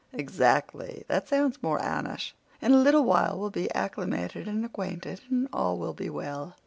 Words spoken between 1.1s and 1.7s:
sounds